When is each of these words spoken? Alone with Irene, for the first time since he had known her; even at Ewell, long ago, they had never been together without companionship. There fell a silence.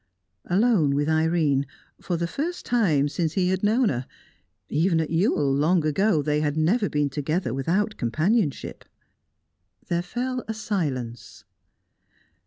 Alone 0.45 0.95
with 0.95 1.07
Irene, 1.07 1.67
for 2.01 2.17
the 2.17 2.25
first 2.25 2.65
time 2.65 3.07
since 3.07 3.33
he 3.33 3.49
had 3.49 3.61
known 3.61 3.89
her; 3.89 4.07
even 4.67 4.99
at 4.99 5.11
Ewell, 5.11 5.53
long 5.53 5.85
ago, 5.85 6.23
they 6.23 6.41
had 6.41 6.57
never 6.57 6.89
been 6.89 7.07
together 7.07 7.53
without 7.53 7.97
companionship. 7.97 8.83
There 9.89 10.01
fell 10.01 10.43
a 10.47 10.55
silence. 10.55 11.43